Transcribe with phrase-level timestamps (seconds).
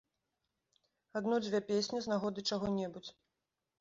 [1.21, 3.11] Адну-дзве песні з нагоды чаго-небудзь.